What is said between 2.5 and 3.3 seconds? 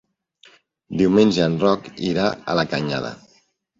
a la Canyada.